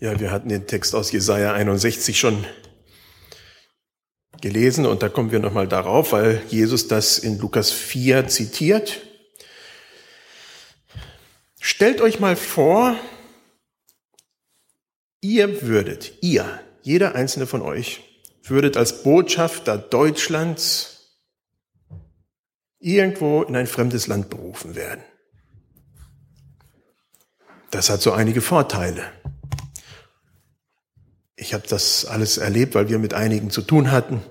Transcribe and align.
Ja, 0.00 0.20
wir 0.20 0.30
hatten 0.30 0.48
den 0.48 0.68
Text 0.68 0.94
aus 0.94 1.10
Jesaja 1.10 1.54
61 1.54 2.16
schon 2.16 2.46
gelesen 4.40 4.86
und 4.86 5.02
da 5.02 5.08
kommen 5.08 5.32
wir 5.32 5.40
nochmal 5.40 5.66
darauf, 5.66 6.12
weil 6.12 6.40
Jesus 6.48 6.86
das 6.86 7.18
in 7.18 7.38
Lukas 7.40 7.72
4 7.72 8.28
zitiert. 8.28 9.00
Stellt 11.60 12.00
euch 12.00 12.20
mal 12.20 12.36
vor, 12.36 12.96
ihr 15.20 15.62
würdet, 15.62 16.12
ihr, 16.20 16.60
jeder 16.82 17.16
einzelne 17.16 17.48
von 17.48 17.62
euch, 17.62 18.00
würdet 18.44 18.76
als 18.76 19.02
Botschafter 19.02 19.76
Deutschlands 19.76 21.18
irgendwo 22.78 23.42
in 23.42 23.56
ein 23.56 23.66
fremdes 23.66 24.06
Land 24.06 24.30
berufen 24.30 24.76
werden. 24.76 25.02
Das 27.72 27.90
hat 27.90 28.00
so 28.00 28.12
einige 28.12 28.40
Vorteile. 28.40 29.17
Ich 31.40 31.54
habe 31.54 31.66
das 31.68 32.04
alles 32.04 32.36
erlebt, 32.36 32.74
weil 32.74 32.88
wir 32.88 32.98
mit 32.98 33.14
einigen 33.14 33.50
zu 33.50 33.62
tun 33.62 33.92
hatten. 33.92 34.22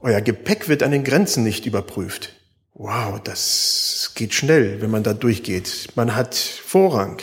Euer 0.00 0.20
Gepäck 0.20 0.68
wird 0.68 0.84
an 0.84 0.92
den 0.92 1.02
Grenzen 1.02 1.42
nicht 1.42 1.66
überprüft. 1.66 2.36
Wow, 2.72 3.20
das 3.20 4.12
geht 4.14 4.32
schnell, 4.32 4.80
wenn 4.80 4.90
man 4.90 5.02
da 5.02 5.12
durchgeht. 5.12 5.88
Man 5.96 6.14
hat 6.14 6.36
Vorrang. 6.36 7.20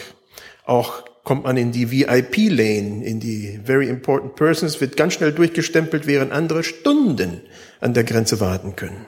Auch 0.65 1.05
kommt 1.23 1.45
man 1.45 1.55
in 1.55 1.71
die 1.71 1.89
VIP-Lane, 1.89 3.05
in 3.05 3.21
die 3.21 3.61
Very 3.63 3.87
Important 3.87 4.35
Persons, 4.35 4.81
wird 4.81 4.97
ganz 4.97 5.13
schnell 5.13 5.31
durchgestempelt, 5.31 6.05
während 6.05 6.33
andere 6.33 6.65
Stunden 6.65 7.41
an 7.79 7.93
der 7.93 8.03
Grenze 8.03 8.41
warten 8.41 8.75
können. 8.75 9.05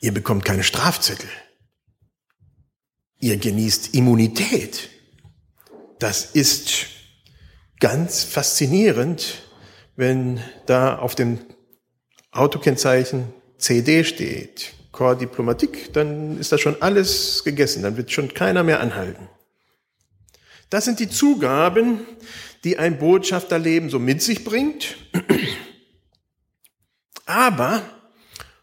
Ihr 0.00 0.14
bekommt 0.14 0.44
keine 0.44 0.62
Strafzettel. 0.62 1.28
Ihr 3.18 3.38
genießt 3.38 3.92
Immunität. 3.94 4.88
Das 5.98 6.24
ist 6.26 6.99
ganz 7.80 8.24
faszinierend, 8.24 9.42
wenn 9.96 10.40
da 10.66 10.98
auf 10.98 11.14
dem 11.14 11.38
Autokennzeichen 12.30 13.32
CD 13.58 14.04
steht, 14.04 14.72
Corps 14.92 15.18
Diplomatique, 15.18 15.92
dann 15.92 16.38
ist 16.38 16.52
das 16.52 16.60
schon 16.60 16.80
alles 16.80 17.42
gegessen, 17.44 17.82
dann 17.82 17.96
wird 17.96 18.10
schon 18.10 18.32
keiner 18.32 18.62
mehr 18.62 18.80
anhalten. 18.80 19.28
Das 20.68 20.84
sind 20.84 21.00
die 21.00 21.08
Zugaben, 21.08 22.00
die 22.62 22.78
ein 22.78 22.98
Botschafterleben 22.98 23.90
so 23.90 23.98
mit 23.98 24.22
sich 24.22 24.44
bringt. 24.44 24.96
Aber 27.26 27.82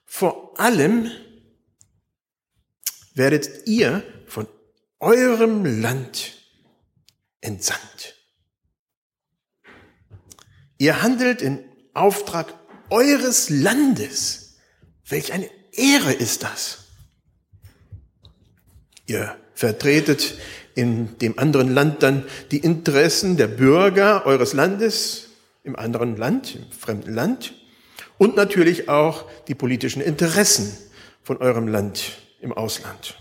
vor 0.05 0.59
allem 0.59 1.11
werdet 3.13 3.67
ihr 3.67 4.03
von 4.25 4.47
eurem 4.99 5.81
Land 5.81 6.33
entsandt. 7.41 8.16
Ihr 10.77 11.01
handelt 11.01 11.41
in 11.41 11.63
Auftrag 11.93 12.53
eures 12.89 13.49
Landes. 13.49 14.57
Welch 15.07 15.33
eine 15.33 15.49
Ehre 15.71 16.13
ist 16.13 16.43
das. 16.43 16.85
Ihr 19.05 19.35
vertretet 19.53 20.35
in 20.75 21.17
dem 21.17 21.39
anderen 21.39 21.73
Land 21.73 22.03
dann 22.03 22.25
die 22.51 22.59
Interessen 22.59 23.37
der 23.37 23.47
Bürger 23.47 24.25
eures 24.25 24.53
Landes 24.53 25.29
im 25.63 25.75
anderen 25.75 26.17
Land, 26.17 26.55
im 26.55 26.71
fremden 26.71 27.13
Land 27.13 27.53
und 28.17 28.35
natürlich 28.35 28.89
auch 28.89 29.25
die 29.47 29.55
politischen 29.55 30.01
Interessen 30.01 30.77
von 31.23 31.37
eurem 31.37 31.67
Land 31.67 32.19
im 32.41 32.53
Ausland. 32.53 33.17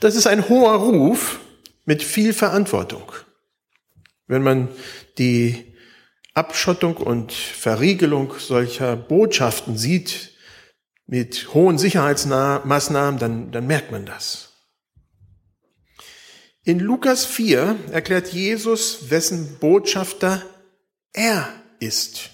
Das 0.00 0.14
ist 0.14 0.26
ein 0.26 0.48
hoher 0.48 0.74
Ruf 0.74 1.40
mit 1.84 2.02
viel 2.02 2.32
Verantwortung. 2.32 3.12
Wenn 4.26 4.42
man 4.42 4.68
die 5.18 5.74
Abschottung 6.34 6.96
und 6.96 7.32
Verriegelung 7.32 8.34
solcher 8.38 8.96
Botschaften 8.96 9.76
sieht 9.76 10.32
mit 11.06 11.52
hohen 11.54 11.78
Sicherheitsmaßnahmen, 11.78 13.20
dann, 13.20 13.52
dann 13.52 13.66
merkt 13.66 13.92
man 13.92 14.06
das. 14.06 14.52
In 16.64 16.80
Lukas 16.80 17.26
4 17.26 17.76
erklärt 17.92 18.32
Jesus, 18.32 19.10
wessen 19.10 19.58
Botschafter 19.60 20.42
er 21.12 21.48
ist 21.78 22.30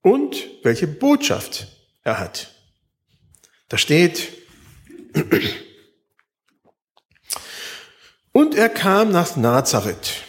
und 0.00 0.36
welche 0.62 0.86
Botschaft 0.86 1.68
er 2.02 2.18
hat. 2.18 2.54
Da 3.68 3.78
steht, 3.78 4.32
und 8.34 8.54
er 8.54 8.68
kam 8.68 9.10
nach 9.10 9.34
Nazareth 9.36 10.24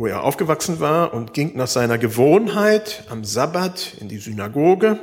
wo 0.00 0.06
er 0.06 0.24
aufgewachsen 0.24 0.80
war 0.80 1.12
und 1.12 1.34
ging 1.34 1.56
nach 1.56 1.66
seiner 1.66 1.98
Gewohnheit 1.98 3.04
am 3.10 3.22
Sabbat 3.22 3.98
in 4.00 4.08
die 4.08 4.16
Synagoge 4.16 4.98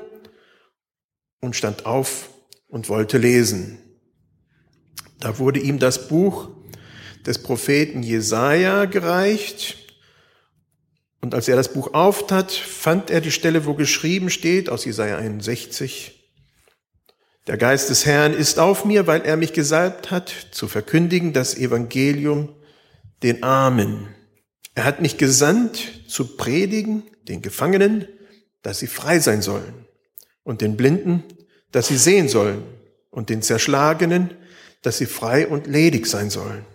und 1.40 1.56
stand 1.56 1.86
auf 1.86 2.32
und 2.68 2.90
wollte 2.90 3.20
lesen. 3.20 3.78
Da 5.20 5.38
wurde 5.38 5.60
ihm 5.60 5.78
das 5.78 6.08
Buch 6.08 6.50
des 7.28 7.44
Propheten 7.44 8.02
Jesaja 8.02 8.86
gereicht. 8.86 9.78
Und 11.22 11.36
als 11.36 11.48
er 11.48 11.58
das 11.58 11.74
Buch 11.74 11.94
auftat, 11.94 12.52
fand 12.52 13.12
er 13.12 13.22
die 13.22 13.32
Stelle, 13.32 13.68
wo 13.68 13.76
geschrieben 13.76 14.32
steht, 14.32 14.68
aus 14.68 14.84
Jesaja 14.84 15.18
61, 15.18 16.17
der 17.48 17.58
Geist 17.58 17.90
des 17.90 18.06
Herrn 18.06 18.34
ist 18.34 18.60
auf 18.60 18.84
mir, 18.84 19.08
weil 19.08 19.22
er 19.22 19.38
mich 19.38 19.54
gesalbt 19.54 20.12
hat, 20.12 20.30
zu 20.52 20.68
verkündigen 20.68 21.32
das 21.32 21.56
Evangelium 21.56 22.54
den 23.24 23.42
Armen. 23.44 24.10
Er 24.76 24.84
hat 24.84 25.02
mich 25.02 25.18
gesandt, 25.18 26.04
zu 26.08 26.38
predigen 26.38 27.04
den 27.28 27.42
Gefangenen, 27.42 28.08
dass 28.62 28.80
sie 28.80 28.88
frei 28.88 29.20
sein 29.20 29.42
sollen, 29.42 29.86
und 30.44 30.62
den 30.62 30.78
Blinden, 30.78 31.24
dass 31.72 31.88
sie 31.88 31.98
sehen 31.98 32.28
sollen, 32.28 32.64
und 33.10 33.30
den 33.30 33.42
Zerschlagenen, 33.42 34.32
dass 34.82 34.98
sie 34.98 35.06
frei 35.06 35.48
und 35.48 35.68
ledig 35.68 36.06
sein 36.06 36.30
sollen, 36.30 36.66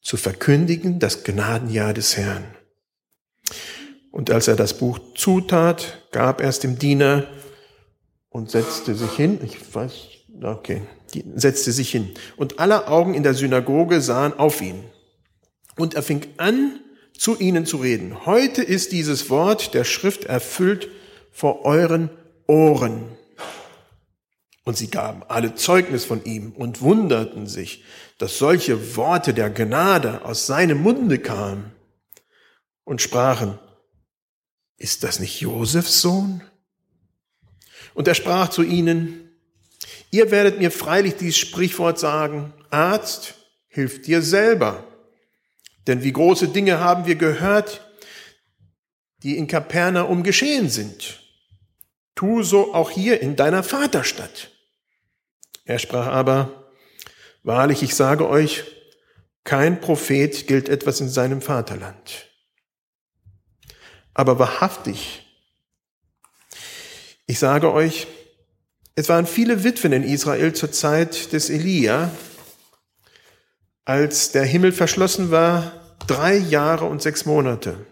zu 0.00 0.16
verkündigen 0.16 0.98
das 0.98 1.24
Gnadenjahr 1.24 1.94
des 1.94 2.16
Herrn. 2.16 2.44
Und 4.10 4.30
als 4.30 4.48
er 4.48 4.56
das 4.56 4.76
Buch 4.78 4.98
zutat, 5.14 6.08
gab 6.10 6.40
er 6.40 6.48
es 6.48 6.58
dem 6.58 6.78
Diener 6.78 7.26
und 8.32 8.50
setzte 8.50 8.94
sich 8.94 9.12
hin. 9.12 9.38
Ich 9.44 9.74
weiß, 9.74 9.92
okay, 10.42 10.82
setzte 11.34 11.72
sich 11.72 11.90
hin. 11.90 12.10
Und 12.36 12.58
alle 12.58 12.88
Augen 12.88 13.14
in 13.14 13.22
der 13.22 13.34
Synagoge 13.34 14.00
sahen 14.00 14.32
auf 14.38 14.60
ihn. 14.60 14.82
Und 15.76 15.94
er 15.94 16.02
fing 16.02 16.26
an, 16.38 16.80
zu 17.16 17.38
ihnen 17.38 17.66
zu 17.66 17.76
reden. 17.76 18.26
Heute 18.26 18.62
ist 18.62 18.90
dieses 18.90 19.30
Wort 19.30 19.74
der 19.74 19.84
Schrift 19.84 20.24
erfüllt 20.24 20.88
vor 21.30 21.64
euren 21.64 22.10
Ohren. 22.48 23.04
Und 24.64 24.76
sie 24.76 24.88
gaben 24.88 25.22
alle 25.28 25.54
Zeugnis 25.54 26.04
von 26.04 26.24
ihm 26.24 26.52
und 26.52 26.80
wunderten 26.80 27.46
sich, 27.46 27.84
dass 28.18 28.38
solche 28.38 28.96
Worte 28.96 29.34
der 29.34 29.50
Gnade 29.50 30.24
aus 30.24 30.46
seinem 30.46 30.82
Munde 30.82 31.18
kamen 31.18 31.72
und 32.84 33.02
sprachen, 33.02 33.58
ist 34.76 35.04
das 35.04 35.20
nicht 35.20 35.40
Josefs 35.40 36.00
Sohn? 36.00 36.42
Und 37.94 38.08
er 38.08 38.14
sprach 38.14 38.48
zu 38.48 38.62
ihnen, 38.62 39.30
ihr 40.10 40.30
werdet 40.30 40.58
mir 40.58 40.70
freilich 40.70 41.16
dieses 41.16 41.38
Sprichwort 41.38 41.98
sagen, 41.98 42.52
Arzt, 42.70 43.34
hilf 43.68 44.02
dir 44.02 44.22
selber. 44.22 44.84
Denn 45.86 46.02
wie 46.02 46.12
große 46.12 46.48
Dinge 46.48 46.78
haben 46.78 47.06
wir 47.06 47.16
gehört, 47.16 47.80
die 49.22 49.36
in 49.36 49.46
Kapernaum 49.46 50.22
geschehen 50.22 50.68
sind. 50.68 51.20
Tu 52.14 52.42
so 52.42 52.74
auch 52.74 52.90
hier 52.90 53.20
in 53.20 53.36
deiner 53.36 53.62
Vaterstadt. 53.62 54.50
Er 55.64 55.78
sprach 55.78 56.06
aber, 56.06 56.70
wahrlich, 57.42 57.82
ich 57.82 57.94
sage 57.94 58.28
euch, 58.28 58.64
kein 59.44 59.80
Prophet 59.80 60.46
gilt 60.46 60.68
etwas 60.68 61.00
in 61.00 61.08
seinem 61.08 61.40
Vaterland. 61.40 62.28
Aber 64.14 64.38
wahrhaftig, 64.38 65.21
ich 67.26 67.38
sage 67.38 67.72
euch, 67.72 68.06
es 68.94 69.08
waren 69.08 69.26
viele 69.26 69.64
Witwen 69.64 69.92
in 69.92 70.02
Israel 70.02 70.52
zur 70.52 70.70
Zeit 70.70 71.32
des 71.32 71.48
Elia, 71.48 72.10
als 73.84 74.32
der 74.32 74.44
Himmel 74.44 74.72
verschlossen 74.72 75.30
war, 75.30 75.96
drei 76.06 76.36
Jahre 76.36 76.84
und 76.84 77.00
sechs 77.00 77.24
Monate. 77.24 77.86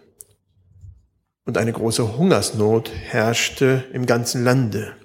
Und 1.45 1.57
eine 1.57 1.73
große 1.73 2.17
Hungersnot 2.17 2.91
herrschte 2.91 3.83
im 3.93 4.05
ganzen 4.05 4.43
Lande. 4.43 4.95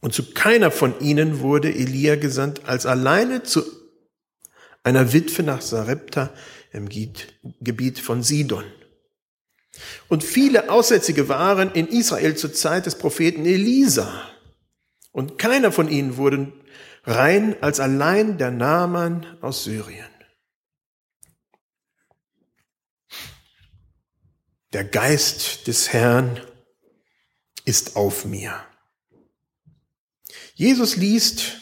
Und 0.00 0.12
zu 0.12 0.34
keiner 0.34 0.70
von 0.70 0.98
ihnen 1.00 1.40
wurde 1.40 1.72
Elia 1.72 2.16
gesandt, 2.16 2.68
als 2.68 2.84
alleine 2.84 3.42
zu 3.42 3.62
einer 4.82 5.12
Witwe 5.12 5.42
nach 5.42 5.62
Sarepta 5.62 6.30
im 6.72 6.88
Gebiet 6.88 7.98
von 7.98 8.22
Sidon. 8.22 8.64
Und 10.08 10.24
viele 10.24 10.70
Aussätzige 10.70 11.28
waren 11.28 11.72
in 11.72 11.88
Israel 11.88 12.36
zur 12.36 12.52
Zeit 12.52 12.86
des 12.86 12.96
Propheten 12.96 13.44
Elisa. 13.44 14.28
Und 15.12 15.38
keiner 15.38 15.72
von 15.72 15.88
ihnen 15.88 16.16
wurde 16.16 16.52
rein 17.04 17.56
als 17.62 17.80
allein 17.80 18.38
der 18.38 18.50
Naaman 18.50 19.38
aus 19.40 19.64
Syrien. 19.64 20.06
Der 24.72 24.84
Geist 24.84 25.66
des 25.68 25.92
Herrn 25.92 26.40
ist 27.64 27.96
auf 27.96 28.24
mir. 28.24 28.62
Jesus 30.54 30.96
liest 30.96 31.58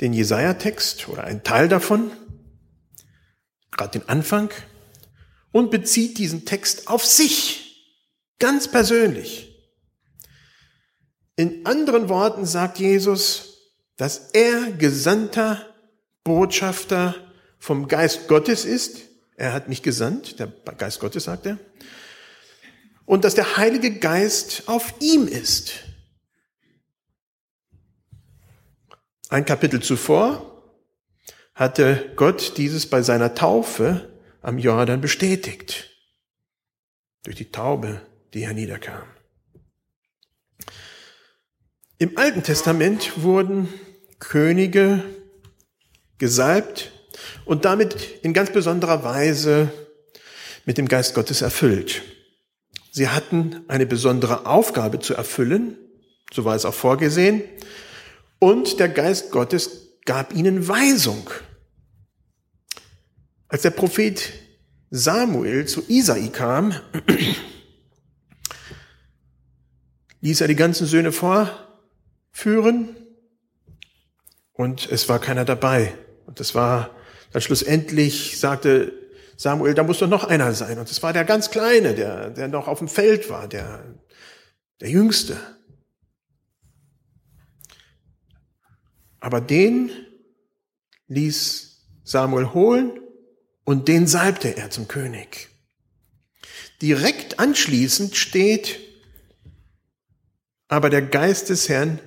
den 0.00 0.12
Jesaja-Text 0.12 1.08
oder 1.08 1.24
einen 1.24 1.42
Teil 1.42 1.68
davon, 1.68 2.10
gerade 3.70 3.98
den 3.98 4.08
Anfang, 4.08 4.50
und 5.56 5.70
bezieht 5.70 6.18
diesen 6.18 6.44
Text 6.44 6.86
auf 6.86 7.02
sich, 7.02 7.82
ganz 8.38 8.68
persönlich. 8.68 9.56
In 11.34 11.64
anderen 11.64 12.10
Worten 12.10 12.44
sagt 12.44 12.78
Jesus, 12.78 13.72
dass 13.96 14.32
er 14.34 14.72
gesandter 14.72 15.66
Botschafter 16.24 17.14
vom 17.58 17.88
Geist 17.88 18.28
Gottes 18.28 18.66
ist. 18.66 18.98
Er 19.36 19.54
hat 19.54 19.70
mich 19.70 19.82
gesandt, 19.82 20.40
der 20.40 20.48
Geist 20.76 21.00
Gottes 21.00 21.24
sagt 21.24 21.46
er. 21.46 21.58
Und 23.06 23.24
dass 23.24 23.34
der 23.34 23.56
Heilige 23.56 23.98
Geist 23.98 24.64
auf 24.66 24.92
ihm 25.00 25.26
ist. 25.26 25.72
Ein 29.30 29.46
Kapitel 29.46 29.82
zuvor 29.82 30.62
hatte 31.54 32.12
Gott 32.14 32.58
dieses 32.58 32.84
bei 32.90 33.00
seiner 33.00 33.34
Taufe 33.34 34.12
am 34.46 34.58
Jordan 34.58 35.00
bestätigt. 35.00 35.90
Durch 37.24 37.34
die 37.34 37.50
Taube, 37.50 38.00
die 38.32 38.46
herniederkam. 38.46 39.02
Im 41.98 42.16
Alten 42.16 42.44
Testament 42.44 43.22
wurden 43.22 43.68
Könige 44.20 45.02
gesalbt 46.18 46.92
und 47.44 47.64
damit 47.64 48.20
in 48.22 48.32
ganz 48.32 48.52
besonderer 48.52 49.02
Weise 49.02 49.72
mit 50.64 50.78
dem 50.78 50.86
Geist 50.86 51.14
Gottes 51.14 51.42
erfüllt. 51.42 52.02
Sie 52.92 53.08
hatten 53.08 53.64
eine 53.66 53.84
besondere 53.84 54.46
Aufgabe 54.46 55.00
zu 55.00 55.14
erfüllen, 55.14 55.76
so 56.32 56.44
war 56.44 56.54
es 56.54 56.64
auch 56.64 56.74
vorgesehen, 56.74 57.42
und 58.38 58.78
der 58.78 58.90
Geist 58.90 59.32
Gottes 59.32 59.98
gab 60.04 60.32
ihnen 60.32 60.68
Weisung. 60.68 61.28
Als 63.56 63.62
der 63.62 63.70
Prophet 63.70 64.34
Samuel 64.90 65.64
zu 65.64 65.82
Isai 65.88 66.28
kam, 66.28 66.74
ließ 70.20 70.42
er 70.42 70.48
die 70.48 70.56
ganzen 70.56 70.86
Söhne 70.86 71.10
vorführen 71.10 72.94
und 74.52 74.92
es 74.92 75.08
war 75.08 75.20
keiner 75.20 75.46
dabei. 75.46 75.94
Und 76.26 76.38
es 76.38 76.54
war 76.54 76.90
dann 77.32 77.40
schlussendlich, 77.40 78.38
sagte 78.38 78.92
Samuel, 79.38 79.72
da 79.72 79.84
muss 79.84 80.00
doch 80.00 80.08
noch 80.08 80.24
einer 80.24 80.52
sein. 80.52 80.78
Und 80.78 80.90
es 80.90 81.02
war 81.02 81.14
der 81.14 81.24
ganz 81.24 81.50
Kleine, 81.50 81.94
der, 81.94 82.28
der 82.28 82.48
noch 82.48 82.68
auf 82.68 82.80
dem 82.80 82.88
Feld 82.88 83.30
war, 83.30 83.48
der, 83.48 83.96
der 84.82 84.90
Jüngste. 84.90 85.38
Aber 89.18 89.40
den 89.40 89.90
ließ 91.08 91.86
Samuel 92.04 92.52
holen 92.52 93.00
und 93.66 93.88
den 93.88 94.06
salbte 94.06 94.56
er 94.56 94.70
zum 94.70 94.88
König. 94.88 95.48
Direkt 96.80 97.40
anschließend 97.40 98.16
steht, 98.16 98.78
aber 100.68 100.88
der 100.88 101.02
Geist 101.02 101.50
des 101.50 101.68
Herrn 101.68 102.00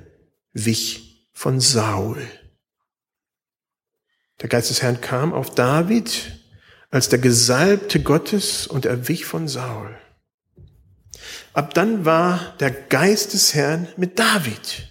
wich 0.54 1.28
von 1.34 1.60
Saul. 1.60 2.26
Der 4.42 4.48
Geist 4.48 4.70
des 4.70 4.82
Herrn 4.82 5.02
kam 5.02 5.34
auf 5.34 5.54
David 5.54 6.40
als 6.92 7.10
der 7.10 7.20
Gesalbte 7.20 8.02
Gottes 8.02 8.66
und 8.66 8.86
er 8.86 9.10
wich 9.10 9.26
von 9.26 9.50
Saul. 9.50 9.98
Ab 11.52 11.74
dann 11.74 12.06
war 12.06 12.56
der 12.60 12.72
Geist 12.72 13.34
des 13.34 13.54
Herrn 13.54 13.90
mit 13.98 14.18
David. 14.18 14.88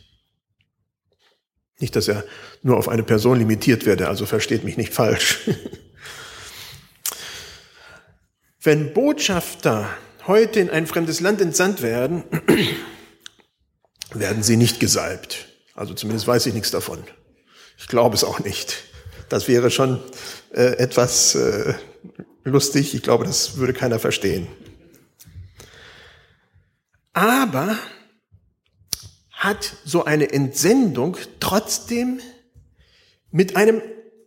Nicht, 1.78 1.96
dass 1.96 2.08
er 2.08 2.24
nur 2.62 2.76
auf 2.76 2.88
eine 2.88 3.04
Person 3.04 3.38
limitiert 3.38 3.86
werde, 3.86 4.08
also 4.08 4.26
versteht 4.26 4.64
mich 4.64 4.76
nicht 4.76 4.92
falsch. 4.92 5.48
Wenn 8.68 8.92
Botschafter 8.92 9.88
heute 10.26 10.60
in 10.60 10.68
ein 10.68 10.86
fremdes 10.86 11.20
Land 11.20 11.40
entsandt 11.40 11.80
werden, 11.80 12.24
werden 14.12 14.42
sie 14.42 14.58
nicht 14.58 14.78
gesalbt. 14.78 15.46
Also 15.72 15.94
zumindest 15.94 16.26
weiß 16.26 16.44
ich 16.44 16.52
nichts 16.52 16.70
davon. 16.70 17.02
Ich 17.78 17.88
glaube 17.88 18.14
es 18.14 18.24
auch 18.24 18.40
nicht. 18.40 18.84
Das 19.30 19.48
wäre 19.48 19.70
schon 19.70 20.02
äh, 20.50 20.76
etwas 20.76 21.34
äh, 21.34 21.72
lustig. 22.44 22.94
Ich 22.94 23.02
glaube, 23.02 23.24
das 23.24 23.56
würde 23.56 23.72
keiner 23.72 23.98
verstehen. 23.98 24.46
Aber 27.14 27.74
hat 29.32 29.76
so 29.86 30.04
eine 30.04 30.30
Entsendung 30.30 31.16
trotzdem 31.40 32.20
mit 33.30 33.56
einem 33.56 33.80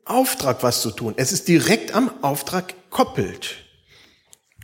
Auftrag 0.03 0.63
was 0.63 0.81
zu 0.81 0.89
tun. 0.89 1.13
Es 1.17 1.31
ist 1.31 1.47
direkt 1.47 1.94
am 1.94 2.23
Auftrag 2.23 2.73
koppelt 2.89 3.67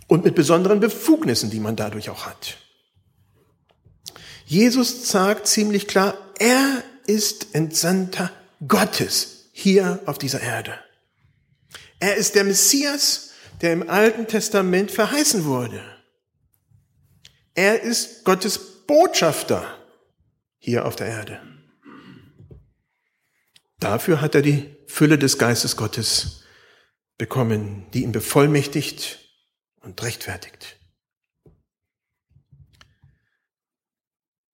und 0.07 0.23
mit 0.23 0.35
besonderen 0.35 0.79
Befugnissen, 0.79 1.49
die 1.49 1.59
man 1.59 1.75
dadurch 1.75 2.09
auch 2.09 2.25
hat. 2.25 2.57
Jesus 4.45 5.09
sagt 5.09 5.47
ziemlich 5.47 5.87
klar, 5.87 6.17
er 6.39 6.83
ist 7.05 7.53
Entsandter 7.53 8.31
Gottes 8.65 9.49
hier 9.51 9.99
auf 10.05 10.17
dieser 10.17 10.41
Erde. 10.41 10.73
Er 11.99 12.15
ist 12.15 12.35
der 12.35 12.43
Messias, 12.43 13.31
der 13.61 13.73
im 13.73 13.89
Alten 13.89 14.27
Testament 14.27 14.91
verheißen 14.91 15.45
wurde. 15.45 15.83
Er 17.55 17.81
ist 17.81 18.23
Gottes 18.23 18.85
Botschafter 18.85 19.65
hier 20.59 20.85
auf 20.85 20.95
der 20.95 21.07
Erde. 21.07 21.41
Dafür 23.79 24.21
hat 24.21 24.35
er 24.35 24.41
die 24.41 24.75
Fülle 24.87 25.17
des 25.17 25.37
Geistes 25.37 25.75
Gottes 25.75 26.43
bekommen, 27.17 27.87
die 27.93 28.03
ihn 28.03 28.11
bevollmächtigt 28.11 29.26
und 29.87 30.03
rechtfertigt. 30.03 30.77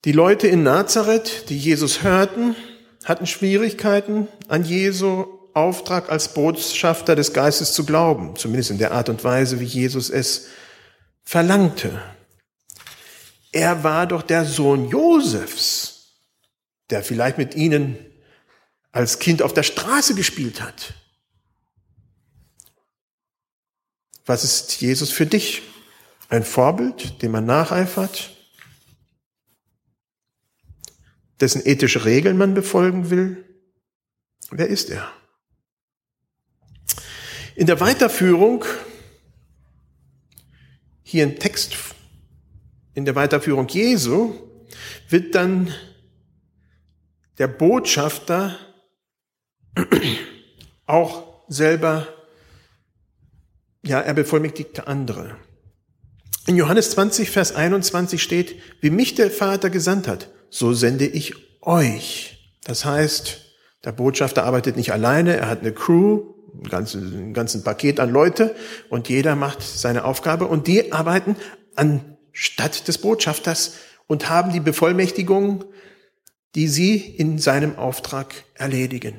Die 0.06 0.12
Leute 0.12 0.47
in 0.47 0.63
Nazareth, 0.63 1.50
die 1.50 1.57
Jesus 1.57 2.03
hörten, 2.03 2.56
hatten 3.03 3.25
Schwierigkeiten, 3.25 4.27
an 4.48 4.63
Jesu 4.63 5.25
Auftrag 5.53 6.12
als 6.12 6.34
Botschafter 6.34 7.15
des 7.15 7.34
Geistes 7.34 7.74
zu 7.74 7.86
glauben, 7.86 8.36
zumindest 8.36 8.72
in 8.72 8.77
der 8.77 8.91
Art 8.91 9.10
und 9.10 9.24
Weise, 9.24 9.60
wie 9.60 9.65
Jesus 9.65 10.10
es 10.10 10.48
verlangte. 11.24 12.01
Er 13.51 13.84
war 13.84 14.05
doch 14.05 14.22
der 14.22 14.46
Sohn 14.46 14.89
Josefs, 14.89 16.12
der 16.89 17.03
vielleicht 17.03 17.38
mit 17.38 17.55
ihnen 17.55 17.98
als 18.91 19.19
Kind 19.19 19.41
auf 19.41 19.53
der 19.53 19.63
Straße 19.63 20.13
gespielt 20.15 20.62
hat. 20.62 20.93
Was 24.25 24.44
ist 24.44 24.80
Jesus 24.82 25.12
für 25.12 25.25
dich? 25.25 25.62
Ein 26.30 26.44
Vorbild, 26.44 27.22
dem 27.22 27.32
man 27.32 27.46
nacheifert, 27.46 28.32
dessen 31.39 31.65
ethische 31.65 32.06
Regeln 32.06 32.38
man 32.38 32.53
befolgen 32.53 33.10
will? 33.10 33.44
Wer 34.50 34.68
ist 34.68 34.89
er? 34.89 35.12
In 37.56 37.68
der 37.68 37.80
Weiterführung, 37.80 38.65
hier 41.03 41.24
im 41.24 41.38
Text, 41.38 41.75
in 42.94 43.06
der 43.06 43.15
Weiterführung 43.15 43.68
Jesu, 43.68 44.34
wird 45.10 45.36
dann 45.36 45.74
der 47.38 47.48
Botschafter 47.48 48.58
auch 50.86 51.44
selber 51.50 52.08
ja, 53.83 53.99
er 53.99 54.13
bevollmächtigte 54.13 54.87
andere. 54.87 55.37
In 56.47 56.55
Johannes 56.55 56.91
20, 56.91 57.29
Vers 57.29 57.53
21 57.53 58.21
steht, 58.21 58.55
wie 58.81 58.89
mich 58.89 59.15
der 59.15 59.29
Vater 59.29 59.69
gesandt 59.69 60.07
hat, 60.07 60.29
so 60.49 60.73
sende 60.73 61.05
ich 61.05 61.35
euch. 61.61 62.57
Das 62.63 62.85
heißt, 62.85 63.41
der 63.83 63.91
Botschafter 63.91 64.43
arbeitet 64.43 64.77
nicht 64.77 64.91
alleine, 64.91 65.35
er 65.35 65.49
hat 65.49 65.61
eine 65.61 65.73
Crew, 65.73 66.33
ein 66.53 66.69
ganzes, 66.69 67.13
ein 67.13 67.33
ganzes 67.33 67.63
Paket 67.63 67.99
an 67.99 68.11
Leute 68.11 68.55
und 68.89 69.09
jeder 69.09 69.35
macht 69.35 69.61
seine 69.61 70.05
Aufgabe 70.05 70.47
und 70.47 70.67
die 70.67 70.91
arbeiten 70.91 71.35
anstatt 71.75 72.87
des 72.87 72.97
Botschafters 72.99 73.75
und 74.07 74.29
haben 74.29 74.51
die 74.53 74.59
Bevollmächtigung, 74.59 75.65
die 76.55 76.67
sie 76.67 76.97
in 76.97 77.39
seinem 77.39 77.77
Auftrag 77.77 78.33
erledigen. 78.53 79.15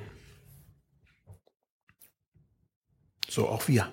So 3.29 3.49
auch 3.49 3.67
wir 3.67 3.93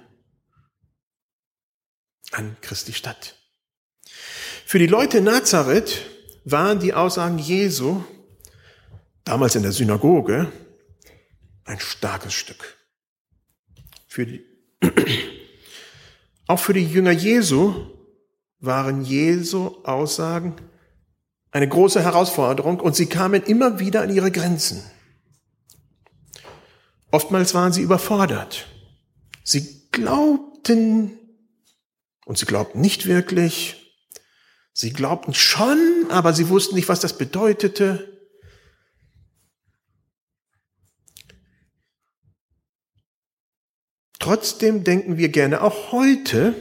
an 2.32 2.58
Christi 2.62 2.94
Stadt. 2.94 3.36
Für 4.66 4.80
die 4.80 4.88
Leute 4.88 5.20
in 5.20 5.26
Nazareth 5.26 6.02
waren 6.46 6.80
die 6.80 6.94
Aussagen 6.94 7.38
Jesu 7.38 8.04
damals 9.24 9.56
in 9.56 9.64
der 9.64 9.72
Synagoge 9.72 10.52
ein 11.66 11.80
starkes 11.80 12.34
Stück. 12.34 12.78
Für 14.08 14.26
die, 14.26 14.44
auch 16.48 16.60
für 16.60 16.74
die 16.74 16.86
Jünger 16.86 17.12
Jesu 17.12 17.74
waren 18.60 19.04
Jesu 19.04 19.84
Aussagen 19.84 20.56
eine 21.52 21.68
große 21.68 22.02
Herausforderung 22.02 22.80
und 22.80 22.96
sie 22.96 23.08
kamen 23.08 23.44
immer 23.44 23.80
wieder 23.80 24.02
an 24.02 24.14
ihre 24.14 24.32
Grenzen. 24.32 24.84
Oftmals 27.12 27.54
waren 27.54 27.74
sie 27.74 27.82
überfordert. 27.82 28.68
Sie 29.44 29.90
glaubten 29.92 31.18
und 32.32 32.38
sie 32.38 32.46
glaubten 32.46 32.80
nicht 32.80 33.08
wirklich. 33.08 33.94
Sie 34.72 34.94
glaubten 34.94 35.34
schon, 35.34 36.06
aber 36.08 36.32
sie 36.32 36.48
wussten 36.48 36.76
nicht, 36.76 36.88
was 36.88 37.02
das 37.02 37.18
bedeutete. 37.18 38.08
Trotzdem 44.18 44.86
denken 44.86 45.18
wir 45.18 45.28
gerne 45.28 45.60
auch 45.62 45.92
heute, 45.92 46.56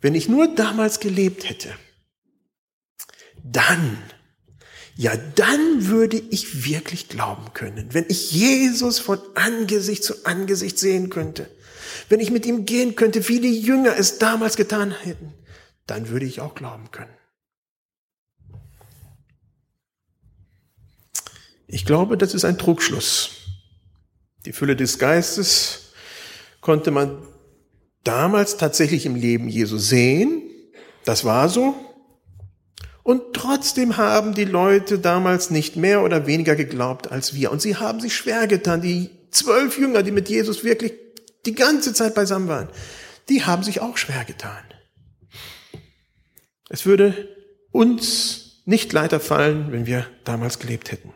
wenn 0.00 0.14
ich 0.14 0.30
nur 0.30 0.54
damals 0.54 0.98
gelebt 0.98 1.46
hätte, 1.46 1.74
dann, 3.44 4.02
ja, 4.94 5.14
dann 5.14 5.88
würde 5.88 6.16
ich 6.16 6.64
wirklich 6.64 7.10
glauben 7.10 7.52
können, 7.52 7.92
wenn 7.92 8.06
ich 8.08 8.32
Jesus 8.32 8.98
von 8.98 9.18
Angesicht 9.34 10.04
zu 10.04 10.24
Angesicht 10.24 10.78
sehen 10.78 11.10
könnte, 11.10 11.54
wenn 12.08 12.20
ich 12.20 12.30
mit 12.30 12.46
ihm 12.46 12.64
gehen 12.64 12.94
könnte, 12.96 13.28
wie 13.28 13.40
die 13.40 13.60
Jünger 13.60 13.96
es 13.96 14.18
damals 14.18 14.56
getan 14.56 14.92
hätten, 14.92 15.34
dann 15.86 16.08
würde 16.08 16.26
ich 16.26 16.40
auch 16.40 16.54
glauben 16.54 16.90
können. 16.90 17.14
Ich 21.66 21.84
glaube, 21.84 22.16
das 22.16 22.34
ist 22.34 22.44
ein 22.44 22.58
Trugschluss. 22.58 23.30
Die 24.44 24.52
Fülle 24.52 24.76
des 24.76 24.98
Geistes 24.98 25.92
konnte 26.60 26.92
man 26.92 27.22
damals 28.04 28.56
tatsächlich 28.56 29.04
im 29.04 29.16
Leben 29.16 29.48
Jesu 29.48 29.78
sehen. 29.78 30.42
Das 31.04 31.24
war 31.24 31.48
so. 31.48 31.74
Und 33.02 33.34
trotzdem 33.34 33.96
haben 33.96 34.34
die 34.34 34.44
Leute 34.44 34.98
damals 34.98 35.50
nicht 35.50 35.76
mehr 35.76 36.02
oder 36.02 36.26
weniger 36.26 36.56
geglaubt 36.56 37.10
als 37.10 37.34
wir. 37.34 37.50
Und 37.50 37.62
sie 37.62 37.76
haben 37.76 38.00
sich 38.00 38.14
schwer 38.14 38.46
getan. 38.46 38.80
Die 38.80 39.10
zwölf 39.30 39.78
Jünger, 39.78 40.02
die 40.02 40.12
mit 40.12 40.28
Jesus 40.28 40.64
wirklich 40.64 40.92
die 41.46 41.54
ganze 41.54 41.94
Zeit 41.94 42.14
beisammen 42.14 42.48
waren, 42.48 42.68
die 43.28 43.44
haben 43.44 43.62
sich 43.62 43.80
auch 43.80 43.96
schwer 43.96 44.24
getan. 44.24 44.64
Es 46.68 46.84
würde 46.86 47.28
uns 47.70 48.62
nicht 48.64 48.92
leichter 48.92 49.20
fallen, 49.20 49.70
wenn 49.72 49.86
wir 49.86 50.06
damals 50.24 50.58
gelebt 50.58 50.90
hätten. 50.90 51.12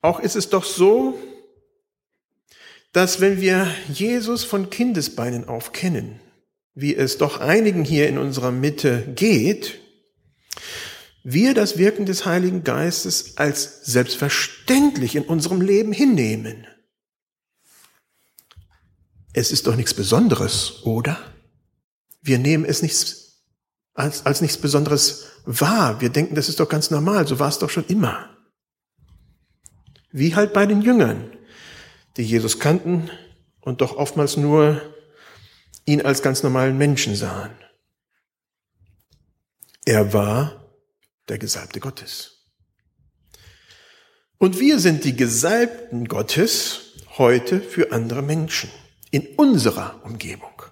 Auch 0.00 0.20
ist 0.20 0.36
es 0.36 0.50
doch 0.50 0.64
so, 0.64 1.18
dass 2.92 3.20
wenn 3.20 3.40
wir 3.40 3.68
Jesus 3.92 4.44
von 4.44 4.70
Kindesbeinen 4.70 5.48
auf 5.48 5.72
kennen, 5.72 6.20
wie 6.74 6.94
es 6.94 7.18
doch 7.18 7.40
einigen 7.40 7.84
hier 7.84 8.08
in 8.08 8.18
unserer 8.18 8.52
Mitte 8.52 9.12
geht, 9.14 9.80
wir 11.28 11.54
das 11.54 11.76
Wirken 11.76 12.06
des 12.06 12.24
Heiligen 12.24 12.62
Geistes 12.62 13.36
als 13.36 13.84
selbstverständlich 13.84 15.16
in 15.16 15.24
unserem 15.24 15.60
Leben 15.60 15.92
hinnehmen. 15.92 16.68
Es 19.32 19.50
ist 19.50 19.66
doch 19.66 19.74
nichts 19.74 19.92
Besonderes, 19.92 20.84
oder? 20.84 21.18
Wir 22.22 22.38
nehmen 22.38 22.64
es 22.64 22.80
nicht 22.80 23.16
als, 23.94 24.24
als 24.24 24.40
nichts 24.40 24.56
Besonderes 24.56 25.24
wahr. 25.44 26.00
Wir 26.00 26.10
denken, 26.10 26.36
das 26.36 26.48
ist 26.48 26.60
doch 26.60 26.68
ganz 26.68 26.92
normal, 26.92 27.26
so 27.26 27.40
war 27.40 27.48
es 27.48 27.58
doch 27.58 27.70
schon 27.70 27.86
immer. 27.86 28.30
Wie 30.12 30.36
halt 30.36 30.52
bei 30.52 30.64
den 30.64 30.80
Jüngern, 30.80 31.32
die 32.16 32.22
Jesus 32.22 32.60
kannten 32.60 33.10
und 33.60 33.80
doch 33.80 33.96
oftmals 33.96 34.36
nur 34.36 34.80
ihn 35.86 36.02
als 36.02 36.22
ganz 36.22 36.44
normalen 36.44 36.78
Menschen 36.78 37.16
sahen. 37.16 37.50
Er 39.84 40.12
war 40.12 40.65
der 41.28 41.38
Gesalbte 41.38 41.80
Gottes. 41.80 42.36
Und 44.38 44.60
wir 44.60 44.78
sind 44.78 45.04
die 45.04 45.16
Gesalbten 45.16 46.08
Gottes 46.08 46.94
heute 47.18 47.60
für 47.60 47.92
andere 47.92 48.22
Menschen 48.22 48.70
in 49.10 49.26
unserer 49.36 50.00
Umgebung. 50.04 50.62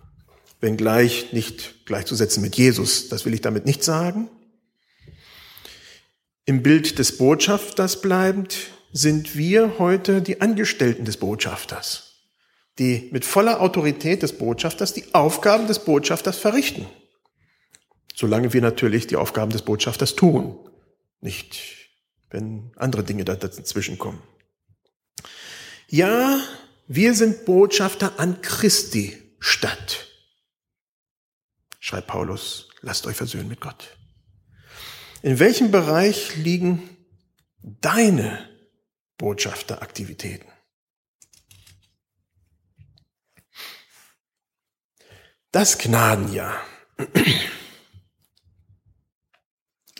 Wenngleich 0.60 1.32
nicht 1.32 1.86
gleichzusetzen 1.86 2.42
mit 2.42 2.56
Jesus, 2.56 3.08
das 3.08 3.24
will 3.24 3.34
ich 3.34 3.40
damit 3.40 3.64
nicht 3.64 3.82
sagen. 3.82 4.28
Im 6.44 6.62
Bild 6.62 6.98
des 6.98 7.16
Botschafters 7.16 8.02
bleibend, 8.02 8.56
sind 8.92 9.36
wir 9.36 9.78
heute 9.78 10.22
die 10.22 10.40
Angestellten 10.40 11.04
des 11.04 11.16
Botschafters, 11.16 12.20
die 12.78 13.08
mit 13.12 13.24
voller 13.24 13.60
Autorität 13.60 14.22
des 14.22 14.38
Botschafters 14.38 14.92
die 14.92 15.14
Aufgaben 15.14 15.66
des 15.66 15.80
Botschafters 15.80 16.38
verrichten. 16.38 16.86
Solange 18.14 18.52
wir 18.52 18.62
natürlich 18.62 19.06
die 19.08 19.16
Aufgaben 19.16 19.50
des 19.50 19.62
Botschafters 19.62 20.14
tun, 20.14 20.58
nicht 21.20 21.90
wenn 22.30 22.72
andere 22.76 23.04
Dinge 23.04 23.24
dazwischen 23.24 23.98
kommen. 23.98 24.22
Ja, 25.88 26.40
wir 26.86 27.14
sind 27.14 27.44
Botschafter 27.44 28.18
an 28.18 28.40
Christi 28.40 29.20
Stadt, 29.38 30.06
schreibt 31.80 32.06
Paulus, 32.06 32.70
lasst 32.80 33.06
euch 33.06 33.16
versöhnen 33.16 33.48
mit 33.48 33.60
Gott. 33.60 33.96
In 35.22 35.38
welchem 35.38 35.70
Bereich 35.70 36.36
liegen 36.36 36.88
deine 37.62 38.48
Botschafteraktivitäten. 39.18 40.48
Das 45.50 45.78
Gnadenjahr. 45.78 46.60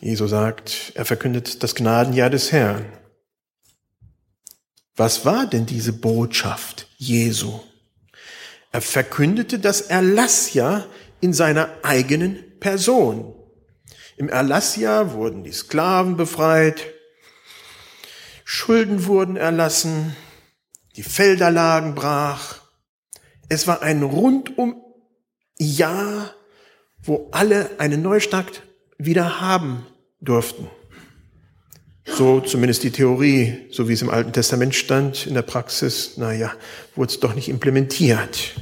Jesus 0.05 0.33
sagt, 0.33 0.93
er 0.97 1.07
verkündet 1.07 1.63
das 1.63 1.75
Gnadenjahr 1.75 2.29
des 2.29 2.53
Herrn. 2.53 2.85
Was 4.97 5.25
war 5.25 5.47
denn 5.47 5.65
diese 5.65 5.95
Botschaft 5.95 6.89
Jesu? 6.99 7.59
Er 8.71 8.83
verkündete 8.83 9.59
das 9.59 9.81
Erlassjahr 9.81 10.87
in 11.23 11.33
seiner 11.33 11.71
eigenen 11.83 12.61
Person. 12.61 13.35
Im 14.19 14.29
Erlassjahr 14.29 15.15
wurden 15.15 15.43
die 15.43 15.53
Sklaven 15.53 16.19
befreit, 16.19 16.85
Schulden 18.45 19.07
wurden 19.07 19.37
erlassen, 19.37 20.15
die 20.97 21.03
Felder 21.03 21.51
lagen 21.51 21.95
brach. 21.95 22.61
Es 23.49 23.67
war 23.67 23.81
ein 23.81 24.03
rundum 24.03 24.85
Jahr, 25.59 26.35
wo 27.03 27.31
alle 27.33 27.71
eine 27.79 27.97
Neustart 27.97 28.65
wieder 28.99 29.41
haben 29.41 29.87
durften. 30.25 30.69
So 32.07 32.41
zumindest 32.41 32.83
die 32.83 32.91
Theorie, 32.91 33.67
so 33.71 33.89
wie 33.89 33.95
es 33.95 34.03
im 34.03 34.11
Alten 34.11 34.33
Testament 34.33 34.75
stand, 34.75 35.27
in 35.27 35.35
der 35.35 35.43
Praxis, 35.43 36.17
naja, 36.17 36.53
wurde 36.95 37.13
es 37.13 37.21
doch 37.21 37.35
nicht 37.35 37.49
implementiert. 37.49 38.55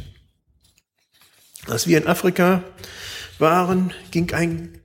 Als 1.67 1.87
wir 1.87 1.99
in 1.99 2.07
Afrika 2.07 2.63
waren, 3.39 3.93
ging 4.11 4.33
ein 4.33 4.81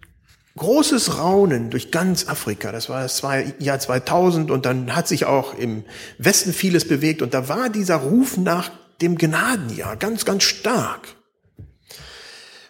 großes 0.58 1.18
Raunen 1.18 1.70
durch 1.70 1.92
ganz 1.92 2.28
Afrika. 2.28 2.72
Das 2.72 2.90
war 2.90 3.04
das 3.04 3.22
Jahr 3.60 3.80
2000 3.80 4.52
und 4.52 4.66
dann 4.66 4.96
hat 4.96 5.08
sich 5.08 5.26
auch 5.26 5.54
im 5.54 5.84
Westen 6.18 6.52
vieles 6.52 6.88
bewegt 6.88 7.22
und 7.22 7.34
da 7.34 7.48
war 7.48 7.70
dieser 7.70 7.98
Ruf 7.98 8.38
nach 8.38 8.72
dem 9.02 9.18
Gnadenjahr 9.18 9.96
ganz, 9.96 10.26
ganz 10.26 10.44
stark. 10.44 11.17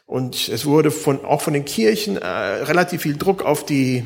Und 0.07 0.47
es 0.47 0.65
wurde 0.65 0.89
von, 0.89 1.23
auch 1.25 1.41
von 1.41 1.53
den 1.53 1.65
Kirchen 1.65 2.15
äh, 2.15 2.25
relativ 2.25 3.01
viel 3.01 3.17
Druck 3.17 3.43
auf 3.43 3.65
die 3.65 4.05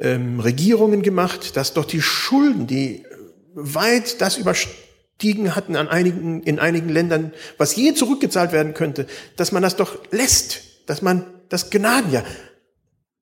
ähm, 0.00 0.40
Regierungen 0.40 1.00
gemacht, 1.02 1.56
dass 1.56 1.74
doch 1.74 1.84
die 1.84 2.02
Schulden, 2.02 2.66
die 2.66 3.06
weit 3.54 4.20
das 4.20 4.36
überstiegen 4.36 5.54
hatten 5.54 5.76
an 5.76 5.88
einigen, 5.88 6.42
in 6.42 6.58
einigen 6.58 6.88
Ländern, 6.88 7.32
was 7.56 7.76
je 7.76 7.94
zurückgezahlt 7.94 8.50
werden 8.50 8.74
könnte, 8.74 9.06
dass 9.36 9.52
man 9.52 9.62
das 9.62 9.76
doch 9.76 9.98
lässt, 10.10 10.60
dass 10.86 11.02
man 11.02 11.24
das 11.48 11.70
Gnadenjahr, 11.70 12.24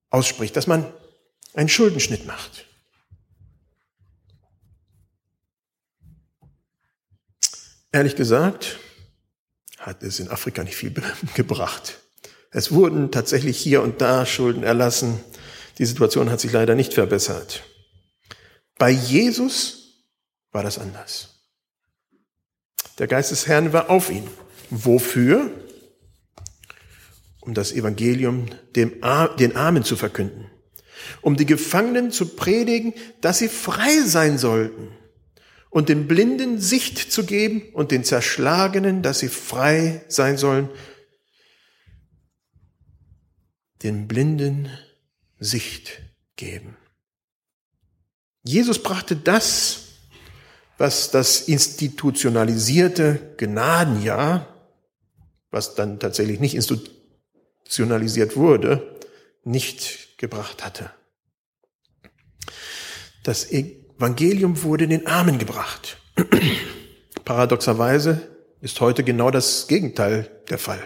ausspricht, 0.09 0.57
dass 0.57 0.67
man 0.67 0.91
einen 1.53 1.69
Schuldenschnitt 1.69 2.27
macht. 2.27 2.65
Ehrlich 7.93 8.17
gesagt, 8.17 8.79
hat 9.77 10.03
es 10.03 10.19
in 10.19 10.29
Afrika 10.29 10.65
nicht 10.65 10.77
viel 10.77 10.95
gebracht. 11.35 11.99
Es 12.57 12.73
wurden 12.73 13.11
tatsächlich 13.11 13.59
hier 13.59 13.83
und 13.83 14.01
da 14.01 14.25
Schulden 14.25 14.63
erlassen. 14.63 15.21
Die 15.77 15.85
Situation 15.85 16.31
hat 16.31 16.41
sich 16.41 16.53
leider 16.53 16.75
nicht 16.75 16.95
verbessert. 16.95 17.65
Bei 18.79 18.89
Jesus 18.89 20.07
war 20.53 20.63
das 20.63 20.79
anders. 20.79 21.43
Der 22.99 23.09
Geist 23.09 23.31
des 23.31 23.47
Herrn 23.47 23.75
war 23.75 23.91
auf 23.91 24.11
ihn. 24.11 24.27
Wofür? 24.71 25.51
um 27.43 27.53
das 27.53 27.73
Evangelium 27.73 28.47
dem, 28.75 28.95
den 29.39 29.55
Armen 29.55 29.85
zu 29.85 29.95
verkünden. 29.95 30.51
um 31.21 31.37
die 31.37 31.47
Gefangenen 31.47 32.11
zu 32.11 32.35
predigen, 32.37 32.95
dass 33.21 33.39
sie 33.39 33.49
frei 33.49 34.01
sein 34.07 34.39
sollten 34.39 34.89
und 35.69 35.91
den 35.91 36.09
Blinden 36.09 36.59
Sicht 36.59 37.13
zu 37.13 37.25
geben 37.25 37.63
und 37.75 37.91
den 37.91 38.03
Zerschlagenen, 38.03 39.03
dass 39.03 39.19
sie 39.19 39.29
frei 39.29 40.03
sein 40.09 40.39
sollen, 40.39 40.71
den 43.87 44.09
Blinden 44.09 44.69
Sicht 45.39 46.03
geben. 46.35 46.77
Jesus 48.43 48.83
brachte 48.83 49.15
das, 49.15 49.85
was 50.77 51.13
das 51.13 51.43
institutionalisierte 51.43 53.35
Gnadenjahr, 53.37 54.49
was 55.53 55.77
dann 55.77 56.01
tatsächlich 56.01 56.41
nicht 56.41 56.57
institutionalisiert 56.57 58.37
wurde, 58.37 58.99
nicht 59.45 60.19
gebracht 60.19 60.65
hatte. 60.65 60.91
Das 63.23 63.53
Evangelium 63.53 64.65
wurde 64.65 64.89
den 64.89 65.07
Armen 65.07 65.39
gebracht. 65.39 65.99
Paradoxerweise 67.25 68.21
ist 68.61 68.81
heute 68.81 69.05
genau 69.05 69.31
das 69.31 69.69
Gegenteil 69.69 70.29
der 70.51 70.59
Fall. 70.59 70.83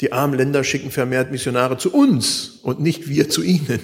Die 0.00 0.12
armen 0.12 0.34
Länder 0.34 0.62
schicken 0.62 0.90
vermehrt 0.90 1.30
Missionare 1.30 1.76
zu 1.76 1.92
uns 1.92 2.60
und 2.62 2.80
nicht 2.80 3.08
wir 3.08 3.28
zu 3.28 3.42
ihnen, 3.42 3.80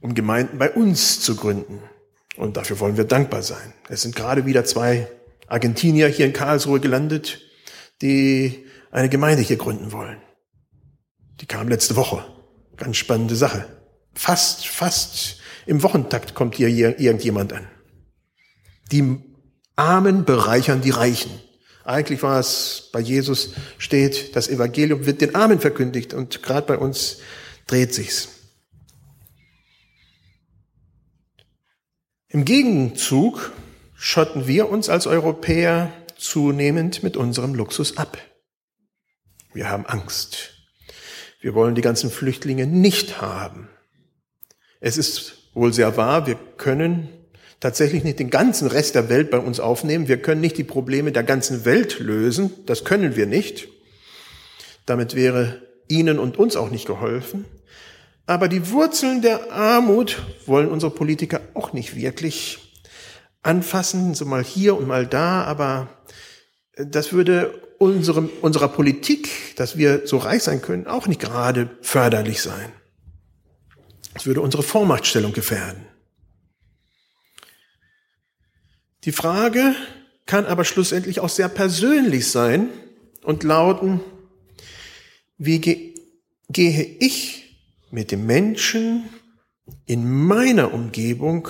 um 0.00 0.14
Gemeinden 0.14 0.58
bei 0.58 0.70
uns 0.70 1.20
zu 1.20 1.36
gründen. 1.36 1.80
Und 2.36 2.56
dafür 2.56 2.80
wollen 2.80 2.96
wir 2.96 3.04
dankbar 3.04 3.42
sein. 3.42 3.74
Es 3.88 4.02
sind 4.02 4.16
gerade 4.16 4.46
wieder 4.46 4.64
zwei 4.64 5.08
Argentinier 5.46 6.08
hier 6.08 6.26
in 6.26 6.32
Karlsruhe 6.32 6.80
gelandet, 6.80 7.40
die 8.00 8.66
eine 8.90 9.08
Gemeinde 9.08 9.42
hier 9.42 9.56
gründen 9.56 9.92
wollen. 9.92 10.18
Die 11.40 11.46
kam 11.46 11.68
letzte 11.68 11.96
Woche. 11.96 12.24
Ganz 12.76 12.96
spannende 12.96 13.36
Sache. 13.36 13.66
Fast, 14.14 14.66
fast 14.66 15.40
im 15.66 15.82
Wochentakt 15.82 16.34
kommt 16.34 16.56
hier 16.56 16.68
irgendjemand 16.68 17.52
an. 17.52 17.68
Die 18.90 19.18
Armen 19.76 20.24
bereichern 20.24 20.82
die 20.82 20.90
Reichen. 20.90 21.30
Eigentlich 21.84 22.22
war 22.22 22.38
es 22.38 22.90
bei 22.92 23.00
Jesus 23.00 23.54
steht, 23.78 24.36
das 24.36 24.48
Evangelium 24.48 25.06
wird 25.06 25.20
den 25.20 25.34
Armen 25.34 25.60
verkündigt 25.60 26.14
und 26.14 26.42
gerade 26.42 26.66
bei 26.66 26.78
uns 26.78 27.18
dreht 27.66 27.92
sich's. 27.92 28.28
Im 32.28 32.44
Gegenzug 32.44 33.52
schotten 33.94 34.46
wir 34.46 34.70
uns 34.70 34.88
als 34.88 35.06
Europäer 35.06 35.92
zunehmend 36.16 37.02
mit 37.02 37.16
unserem 37.16 37.54
Luxus 37.54 37.98
ab. 37.98 38.16
Wir 39.52 39.68
haben 39.68 39.84
Angst. 39.86 40.54
Wir 41.40 41.54
wollen 41.54 41.74
die 41.74 41.82
ganzen 41.82 42.10
Flüchtlinge 42.10 42.66
nicht 42.66 43.20
haben. 43.20 43.68
Es 44.80 44.96
ist 44.96 45.50
wohl 45.54 45.72
sehr 45.72 45.96
wahr, 45.96 46.26
wir 46.26 46.36
können 46.56 47.08
tatsächlich 47.62 48.02
nicht 48.02 48.18
den 48.18 48.28
ganzen 48.28 48.66
Rest 48.66 48.96
der 48.96 49.08
Welt 49.08 49.30
bei 49.30 49.38
uns 49.38 49.60
aufnehmen. 49.60 50.08
Wir 50.08 50.20
können 50.20 50.40
nicht 50.40 50.58
die 50.58 50.64
Probleme 50.64 51.12
der 51.12 51.22
ganzen 51.22 51.64
Welt 51.64 52.00
lösen. 52.00 52.52
Das 52.66 52.84
können 52.84 53.14
wir 53.14 53.26
nicht. 53.26 53.68
Damit 54.84 55.14
wäre 55.14 55.62
Ihnen 55.86 56.18
und 56.18 56.36
uns 56.38 56.56
auch 56.56 56.70
nicht 56.70 56.86
geholfen. 56.86 57.44
Aber 58.26 58.48
die 58.48 58.70
Wurzeln 58.70 59.22
der 59.22 59.52
Armut 59.52 60.20
wollen 60.44 60.70
unsere 60.70 60.90
Politiker 60.90 61.40
auch 61.54 61.72
nicht 61.72 61.94
wirklich 61.94 62.58
anfassen, 63.44 64.14
so 64.14 64.24
mal 64.24 64.42
hier 64.42 64.76
und 64.76 64.88
mal 64.88 65.06
da, 65.06 65.44
aber 65.44 65.88
das 66.76 67.12
würde 67.12 67.60
unserem, 67.78 68.28
unserer 68.40 68.68
Politik, 68.68 69.28
dass 69.56 69.76
wir 69.76 70.06
so 70.06 70.16
reich 70.16 70.42
sein 70.42 70.62
können, 70.62 70.88
auch 70.88 71.06
nicht 71.06 71.20
gerade 71.20 71.70
förderlich 71.80 72.40
sein. 72.40 72.72
Es 74.14 74.26
würde 74.26 74.40
unsere 74.40 74.64
Vormachtstellung 74.64 75.32
gefährden. 75.32 75.91
Die 79.04 79.12
Frage 79.12 79.74
kann 80.26 80.46
aber 80.46 80.64
schlussendlich 80.64 81.20
auch 81.20 81.28
sehr 81.28 81.48
persönlich 81.48 82.30
sein 82.30 82.68
und 83.22 83.42
lauten, 83.42 84.00
wie 85.38 85.60
ge 85.60 85.94
gehe 86.48 86.82
ich 87.00 87.58
mit 87.90 88.10
dem 88.10 88.26
Menschen 88.26 89.08
in 89.86 90.06
meiner 90.06 90.74
Umgebung 90.74 91.48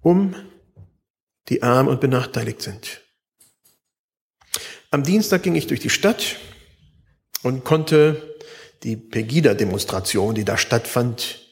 um, 0.00 0.34
die 1.48 1.62
arm 1.62 1.88
und 1.88 2.00
benachteiligt 2.00 2.62
sind. 2.62 3.02
Am 4.90 5.02
Dienstag 5.02 5.42
ging 5.42 5.54
ich 5.54 5.66
durch 5.66 5.80
die 5.80 5.90
Stadt 5.90 6.36
und 7.42 7.64
konnte 7.64 8.36
die 8.82 8.96
Pegida-Demonstration, 8.96 10.34
die 10.34 10.44
da 10.44 10.56
stattfand, 10.56 11.46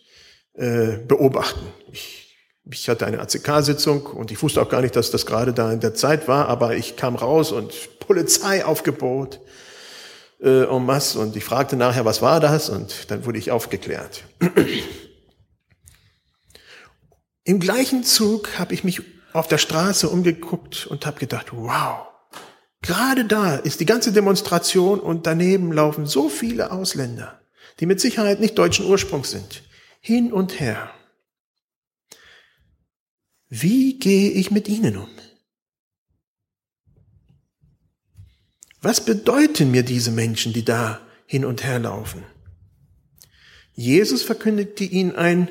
äh, 0.55 0.99
beobachten. 0.99 1.67
Ich 1.93 2.20
ich 2.65 2.89
hatte 2.89 3.07
eine 3.07 3.21
ACK-Sitzung 3.21 4.07
und 4.07 4.31
ich 4.31 4.43
wusste 4.43 4.61
auch 4.61 4.69
gar 4.69 4.83
nicht, 4.83 4.97
dass 4.97 5.11
das 5.11 5.27
gerade 5.27 5.53
da 5.53 5.73
in 5.73 5.81
der 5.81 5.95
Zeit 5.95 6.29
war, 6.29 6.49
aber 6.49 6.77
ich 6.77 6.97
kam 6.97 7.17
raus 7.17 7.53
und 7.53 7.73
Polizeiaufgebot 8.01 9.41
äh, 10.41 10.65
en 10.65 10.85
masse 10.85 11.19
und 11.19 11.37
ich 11.37 11.45
fragte 11.45 11.77
nachher, 11.77 12.05
was 12.05 12.23
war 12.23 12.41
das? 12.41 12.69
Und 12.69 13.11
dann 13.11 13.25
wurde 13.25 13.39
ich 13.39 13.51
aufgeklärt. 13.51 14.25
Im 17.45 17.61
gleichen 17.61 18.05
Zug 18.05 18.59
habe 18.59 18.75
ich 18.75 18.85
mich 18.85 19.03
auf 19.33 19.49
der 19.49 19.59
Straße 19.59 20.09
umgeguckt 20.09 20.87
und 20.87 21.07
habe 21.07 21.19
gedacht, 21.21 21.49
wow, 21.53 22.07
gerade 22.83 23.25
da 23.25 23.57
ist 23.57 23.81
die 23.81 23.87
ganze 23.87 24.13
Demonstration 24.13 25.01
und 25.01 25.27
daneben 25.27 25.73
laufen 25.73 26.07
so 26.07 26.29
viele 26.29 26.73
Ausländer, 26.73 27.41
die 27.79 27.87
mit 27.87 28.01
Sicherheit 28.01 28.41
nicht 28.41 28.59
deutschen 28.59 28.87
Ursprungs 28.87 29.31
sind, 29.31 29.63
hin 30.01 30.33
und 30.33 30.61
her. 30.61 30.91
Wie 33.51 33.99
gehe 33.99 34.31
ich 34.31 34.53
mit 34.53 34.69
ihnen 34.69 34.97
um? 34.97 35.09
Was 38.81 39.05
bedeuten 39.05 39.73
mir 39.73 39.83
diese 39.83 40.13
Menschen, 40.13 40.53
die 40.53 40.65
da 40.65 41.01
hin 41.27 41.45
und 41.45 41.65
her 41.65 41.81
laufen? 41.81 42.25
Jesus 43.75 44.23
verkündigte 44.23 44.85
ihnen 44.85 45.17
ein, 45.17 45.49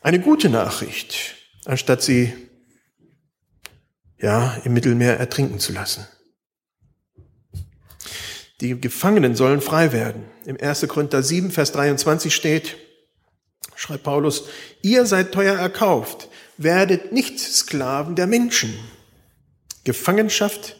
eine 0.00 0.20
gute 0.20 0.48
Nachricht, 0.48 1.34
anstatt 1.66 2.02
sie 2.02 2.32
ja, 4.18 4.54
im 4.64 4.72
Mittelmeer 4.72 5.18
ertrinken 5.18 5.60
zu 5.60 5.74
lassen. 5.74 6.06
Die 8.62 8.80
Gefangenen 8.80 9.36
sollen 9.36 9.60
frei 9.60 9.92
werden. 9.92 10.24
Im 10.46 10.58
1. 10.58 10.88
Korinther 10.88 11.22
7, 11.22 11.50
Vers 11.50 11.72
23 11.72 12.34
steht, 12.34 12.76
schreibt 13.76 14.04
Paulus, 14.04 14.44
ihr 14.80 15.04
seid 15.04 15.32
teuer 15.32 15.58
erkauft 15.58 16.30
werdet 16.56 17.12
nicht 17.12 17.38
Sklaven 17.38 18.14
der 18.16 18.26
Menschen. 18.26 18.74
Gefangenschaft 19.84 20.76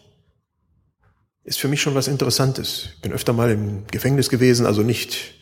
ist 1.45 1.59
für 1.59 1.69
mich 1.69 1.83
schon 1.83 1.95
was 1.95 2.09
Interessantes. 2.09 2.91
Bin 3.03 3.13
öfter 3.13 3.33
mal 3.33 3.51
im 3.51 3.87
Gefängnis 3.89 4.31
gewesen, 4.31 4.67
also 4.67 4.83
nicht 4.83 5.35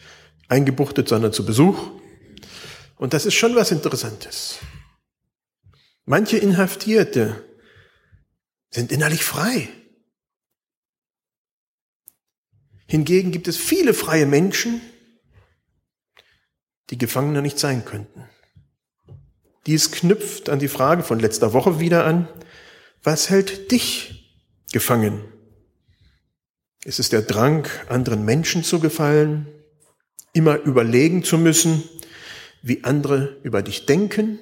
eingebuchtet, 0.49 1.09
sondern 1.09 1.33
zu 1.33 1.47
Besuch. 1.47 1.91
Und 2.97 3.15
das 3.15 3.27
ist 3.27 3.35
schon 3.35 3.55
was 3.55 3.71
Interessantes. 3.71 4.59
Manche 6.05 6.39
Inhaftierte 6.39 7.45
sind 8.71 8.91
innerlich 8.91 9.25
frei. 9.25 9.69
Hingegen 12.87 13.31
gibt 13.31 13.49
es 13.49 13.57
viele 13.57 13.95
freie 13.95 14.27
Menschen, 14.27 14.81
die 16.91 16.99
Gefangene 16.99 17.41
nicht 17.41 17.59
sein 17.59 17.85
könnten. 17.85 18.29
Dies 19.67 19.93
knüpft 19.93 20.49
an 20.49 20.59
die 20.59 20.69
Frage 20.69 21.03
von 21.03 21.21
letzter 21.21 21.53
Woche 21.53 21.79
wieder 21.79 22.05
an. 22.05 22.29
Was 23.03 23.31
hält 23.31 23.71
dich 23.71 24.35
gefangen? 24.73 25.23
Ist 26.85 26.99
es 26.99 27.11
der 27.11 27.23
Drang, 27.23 27.69
anderen 27.89 28.25
Menschen 28.25 28.65
zu 28.65 28.81
gefallen, 28.81 29.47
immer 30.33 30.57
überlegen 30.57 31.23
zu 31.23 31.39
müssen, 31.39 31.85
wie 32.63 32.83
andere 32.83 33.37
über 33.45 33.63
dich 33.63 33.87
denken? 33.87 34.41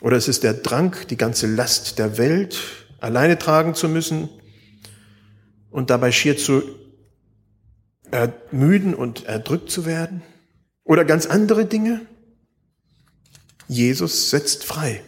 Oder 0.00 0.16
ist 0.16 0.28
es 0.28 0.38
der 0.38 0.54
Drang, 0.54 0.96
die 1.10 1.16
ganze 1.16 1.48
Last 1.48 1.98
der 1.98 2.18
Welt 2.18 2.58
alleine 3.00 3.36
tragen 3.36 3.74
zu 3.74 3.88
müssen 3.88 4.28
und 5.70 5.90
dabei 5.90 6.12
schier 6.12 6.36
zu 6.36 6.62
ermüden 8.12 8.94
und 8.94 9.24
erdrückt 9.24 9.70
zu 9.72 9.86
werden? 9.86 10.22
Oder 10.84 11.04
ganz 11.04 11.26
andere 11.26 11.66
Dinge? 11.66 12.06
Jesus 13.68 14.30
setzt 14.30 14.64
frei. 14.64 15.02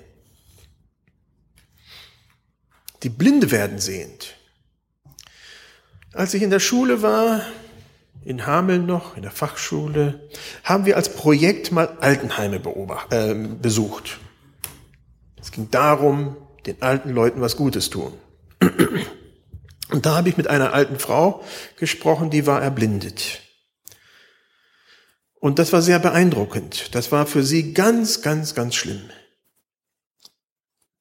Die 3.02 3.08
Blinde 3.08 3.50
werden 3.50 3.78
sehend. 3.78 4.36
Als 6.12 6.34
ich 6.34 6.42
in 6.42 6.50
der 6.50 6.60
Schule 6.60 7.02
war, 7.02 7.40
in 8.22 8.46
Hameln 8.46 8.84
noch, 8.84 9.16
in 9.16 9.22
der 9.22 9.30
Fachschule, 9.30 10.28
haben 10.62 10.84
wir 10.84 10.96
als 10.96 11.14
Projekt 11.14 11.72
mal 11.72 11.96
Altenheime 12.00 12.60
äh, 13.10 13.34
besucht. 13.34 14.18
Es 15.40 15.50
ging 15.50 15.70
darum, 15.70 16.36
den 16.66 16.82
alten 16.82 17.10
Leuten 17.10 17.40
was 17.40 17.56
Gutes 17.56 17.88
tun. 17.88 18.12
Und 19.90 20.04
da 20.04 20.16
habe 20.16 20.28
ich 20.28 20.36
mit 20.36 20.48
einer 20.48 20.74
alten 20.74 20.98
Frau 20.98 21.42
gesprochen, 21.76 22.28
die 22.30 22.46
war 22.46 22.60
erblindet. 22.62 23.40
Und 25.40 25.58
das 25.58 25.72
war 25.72 25.80
sehr 25.80 25.98
beeindruckend. 25.98 26.94
Das 26.94 27.10
war 27.10 27.26
für 27.26 27.42
sie 27.42 27.72
ganz, 27.72 28.20
ganz, 28.20 28.54
ganz 28.54 28.74
schlimm. 28.74 29.10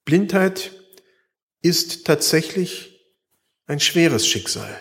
Blindheit 0.06 0.72
ist 1.62 2.08
tatsächlich 2.08 3.06
ein 3.68 3.82
schweres 3.82 4.26
Schicksal. 4.26 4.80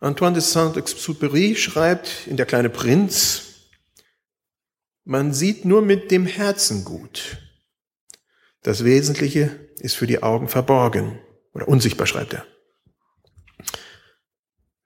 Antoine 0.00 0.34
de 0.34 0.42
Saint-Exupéry 0.42 1.54
schreibt 1.54 2.26
in 2.26 2.36
Der 2.36 2.46
kleine 2.46 2.70
Prinz, 2.70 3.42
man 5.04 5.32
sieht 5.34 5.64
nur 5.64 5.82
mit 5.82 6.10
dem 6.10 6.26
Herzen 6.26 6.84
gut. 6.84 7.38
Das 8.62 8.82
Wesentliche 8.82 9.68
ist 9.78 9.94
für 9.94 10.06
die 10.06 10.22
Augen 10.22 10.48
verborgen 10.48 11.20
oder 11.52 11.68
unsichtbar, 11.68 12.06
schreibt 12.06 12.32
er. 12.32 12.46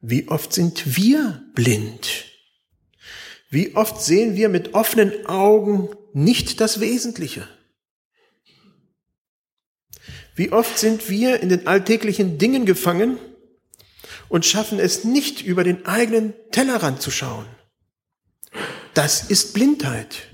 Wie 0.09 0.29
oft 0.29 0.53
sind 0.53 0.97
wir 0.97 1.43
blind? 1.57 2.27
Wie 3.51 3.75
oft 3.75 4.01
sehen 4.01 4.37
wir 4.37 4.49
mit 4.49 4.73
offenen 4.73 5.27
Augen 5.27 5.89
nicht 6.13 6.61
das 6.61 6.79
Wesentliche? 6.79 7.49
Wie 10.37 10.53
oft 10.53 10.79
sind 10.79 11.11
wir 11.11 11.41
in 11.41 11.49
den 11.49 11.67
alltäglichen 11.67 12.39
Dingen 12.39 12.67
gefangen 12.67 13.19
und 14.29 14.47
schaffen 14.47 14.79
es 14.79 15.03
nicht, 15.03 15.43
über 15.43 15.65
den 15.65 15.87
eigenen 15.87 16.35
Tellerrand 16.53 17.03
zu 17.03 17.11
schauen? 17.11 17.47
Das 18.95 19.25
ist 19.25 19.55
Blindheit. 19.55 20.29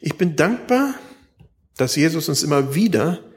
Ich 0.00 0.16
bin 0.16 0.36
dankbar, 0.36 0.94
dass 1.76 1.96
Jesus 1.96 2.28
uns 2.28 2.44
immer 2.44 2.76
wieder 2.76 3.33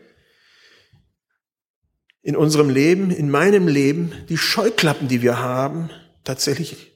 in 2.22 2.36
unserem 2.36 2.70
Leben, 2.70 3.12
in 3.12 3.30
meinem 3.30 3.68
Leben, 3.68 4.12
die 4.30 4.38
Scheuklappen, 4.38 5.08
die 5.08 5.22
wir 5.22 5.40
haben, 5.40 5.90
tatsächlich 6.24 6.92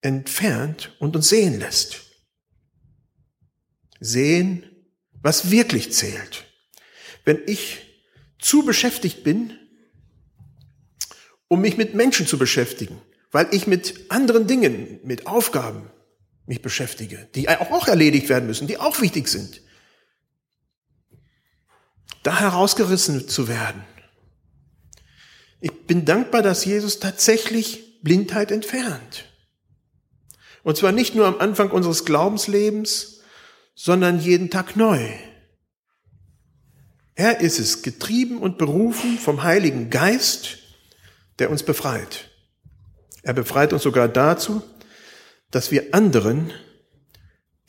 entfernt 0.00 0.96
und 0.98 1.16
uns 1.16 1.28
sehen 1.28 1.58
lässt. 1.58 2.00
Sehen, 4.00 4.64
was 5.22 5.50
wirklich 5.50 5.92
zählt. 5.92 6.44
Wenn 7.24 7.42
ich 7.46 7.82
zu 8.38 8.64
beschäftigt 8.64 9.22
bin, 9.22 9.58
um 11.48 11.60
mich 11.60 11.76
mit 11.76 11.94
Menschen 11.94 12.26
zu 12.26 12.38
beschäftigen, 12.38 13.00
weil 13.30 13.48
ich 13.52 13.66
mit 13.66 14.10
anderen 14.10 14.46
Dingen, 14.46 15.00
mit 15.04 15.26
Aufgaben 15.26 15.90
mich 16.46 16.62
beschäftige, 16.62 17.28
die 17.34 17.48
auch 17.48 17.86
erledigt 17.86 18.28
werden 18.28 18.46
müssen, 18.46 18.66
die 18.66 18.78
auch 18.78 19.00
wichtig 19.00 19.28
sind, 19.28 19.60
da 22.22 22.40
herausgerissen 22.40 23.28
zu 23.28 23.48
werden. 23.48 23.84
Ich 25.60 25.86
bin 25.86 26.04
dankbar, 26.04 26.42
dass 26.42 26.64
Jesus 26.64 26.98
tatsächlich 26.98 28.00
Blindheit 28.02 28.50
entfernt. 28.50 29.26
Und 30.62 30.76
zwar 30.76 30.92
nicht 30.92 31.14
nur 31.14 31.26
am 31.26 31.38
Anfang 31.38 31.70
unseres 31.70 32.04
Glaubenslebens, 32.04 33.20
sondern 33.74 34.20
jeden 34.20 34.50
Tag 34.50 34.76
neu. 34.76 35.10
Er 37.14 37.40
ist 37.40 37.58
es, 37.58 37.82
getrieben 37.82 38.38
und 38.38 38.58
berufen 38.58 39.18
vom 39.18 39.42
Heiligen 39.42 39.90
Geist, 39.90 40.58
der 41.38 41.50
uns 41.50 41.62
befreit. 41.62 42.30
Er 43.22 43.34
befreit 43.34 43.72
uns 43.72 43.82
sogar 43.82 44.08
dazu, 44.08 44.62
dass 45.50 45.70
wir 45.70 45.94
anderen 45.94 46.52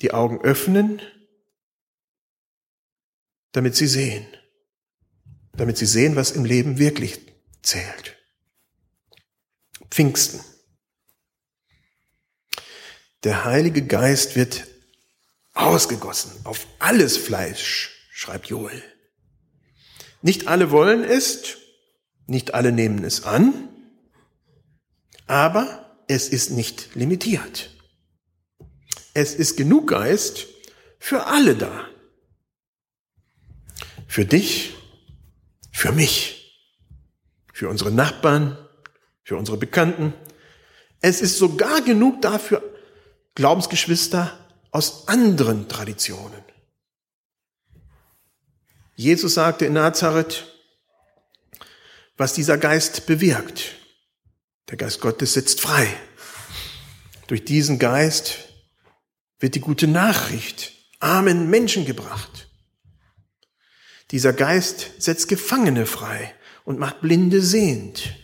die 0.02 0.14
Augen 0.14 0.42
öffnen, 0.42 1.02
damit 3.52 3.76
sie 3.76 3.88
sehen. 3.88 4.26
Damit 5.54 5.78
sie 5.78 5.86
sehen, 5.86 6.16
was 6.16 6.32
im 6.32 6.46
Leben 6.46 6.78
wirklich 6.78 7.31
zählt. 7.62 8.18
Pfingsten. 9.90 10.44
Der 13.24 13.46
Heilige 13.46 13.86
Geist 13.86 14.36
wird 14.36 14.66
ausgegossen 15.54 16.32
auf 16.44 16.66
alles 16.80 17.18
Fleisch, 17.18 18.08
schreibt 18.12 18.48
Joel. 18.48 18.82
Nicht 20.22 20.48
alle 20.48 20.72
wollen 20.72 21.04
es, 21.04 21.58
nicht 22.26 22.54
alle 22.54 22.72
nehmen 22.72 23.04
es 23.04 23.24
an, 23.24 23.70
aber 25.28 26.04
es 26.08 26.30
ist 26.30 26.52
nicht 26.52 26.96
limitiert. 26.96 27.76
Es 29.14 29.36
ist 29.36 29.58
genug 29.58 29.90
Geist 29.90 30.48
für 31.00 31.26
alle 31.26 31.56
da. 31.56 31.88
Für 34.08 34.26
dich, 34.26 34.74
für 35.72 35.92
mich, 35.92 36.41
für 37.62 37.70
unsere 37.70 37.92
Nachbarn, 37.92 38.58
für 39.22 39.38
unsere 39.38 39.56
Bekannten. 39.56 40.16
Es 41.00 41.22
ist 41.22 41.38
sogar 41.38 41.82
genug 41.82 42.20
da 42.24 42.40
für 42.40 42.64
Glaubensgeschwister 43.36 44.36
aus 44.72 45.08
anderen 45.08 45.70
Traditionen. 45.70 46.44
Jesus 48.96 49.36
sagte 49.36 49.68
in 49.68 49.74
Nazareth, 49.74 50.58
was 52.18 52.34
dieser 52.34 52.58
Geist 52.58 53.06
bewirkt. 53.06 53.76
Der 54.72 54.78
Geist 54.78 55.00
Gottes 55.00 55.34
setzt 55.34 55.62
frei. 55.62 55.88
Durch 57.28 57.46
diesen 57.46 57.78
Geist 57.78 58.40
wird 59.38 59.54
die 59.54 59.62
gute 59.62 59.86
Nachricht 59.86 60.72
armen 61.00 61.48
Menschen 61.52 61.86
gebracht. 61.86 62.50
Dieser 64.10 64.34
Geist 64.34 64.94
setzt 64.98 65.28
Gefangene 65.28 65.86
frei 65.86 66.34
und 66.64 66.80
macht 66.80 67.02
Blinde 67.02 67.42
sehend. 67.42 68.16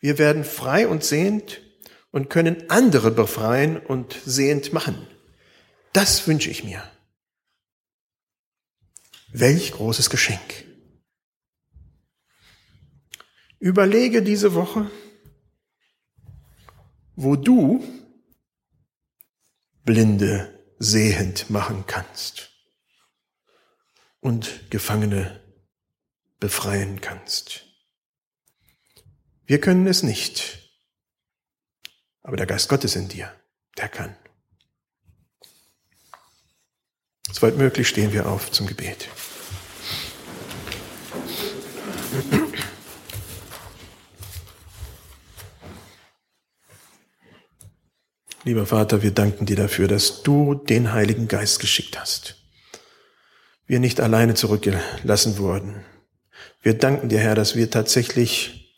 Wir 0.00 0.18
werden 0.18 0.44
frei 0.44 0.88
und 0.88 1.04
sehend 1.04 1.62
und 2.10 2.30
können 2.30 2.70
andere 2.70 3.10
befreien 3.10 3.76
und 3.78 4.16
sehend 4.24 4.72
machen. 4.72 5.06
Das 5.92 6.26
wünsche 6.26 6.50
ich 6.50 6.64
mir. 6.64 6.82
Welch 9.32 9.72
großes 9.72 10.10
Geschenk. 10.10 10.64
Überlege 13.58 14.22
diese 14.22 14.54
Woche, 14.54 14.90
wo 17.16 17.36
du 17.36 17.82
Blinde 19.84 20.74
sehend 20.78 21.48
machen 21.48 21.84
kannst 21.86 22.50
und 24.20 24.70
Gefangene 24.70 25.45
befreien 26.38 27.00
kannst. 27.00 27.64
Wir 29.46 29.60
können 29.60 29.86
es 29.86 30.02
nicht, 30.02 30.70
aber 32.22 32.36
der 32.36 32.46
Geist 32.46 32.68
Gottes 32.68 32.96
in 32.96 33.08
dir, 33.08 33.32
der 33.76 33.88
kann. 33.88 34.16
Soweit 37.32 37.56
möglich 37.56 37.88
stehen 37.88 38.12
wir 38.12 38.26
auf 38.26 38.50
zum 38.50 38.66
Gebet. 38.66 39.08
Lieber 48.44 48.64
Vater, 48.64 49.02
wir 49.02 49.10
danken 49.10 49.44
dir 49.44 49.56
dafür, 49.56 49.88
dass 49.88 50.22
du 50.22 50.54
den 50.54 50.92
Heiligen 50.92 51.26
Geist 51.26 51.58
geschickt 51.58 51.98
hast. 51.98 52.36
Wir 53.66 53.80
nicht 53.80 54.00
alleine 54.00 54.34
zurückgelassen 54.34 55.38
wurden. 55.38 55.84
Wir 56.66 56.76
danken 56.76 57.08
dir, 57.08 57.20
Herr, 57.20 57.36
dass 57.36 57.54
wir 57.54 57.70
tatsächlich, 57.70 58.76